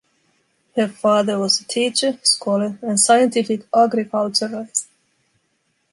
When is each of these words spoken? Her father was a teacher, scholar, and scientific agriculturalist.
Her 0.75 0.87
father 0.87 1.37
was 1.37 1.59
a 1.59 1.63
teacher, 1.63 2.17
scholar, 2.23 2.79
and 2.81 2.99
scientific 2.99 3.67
agriculturalist. 3.71 4.87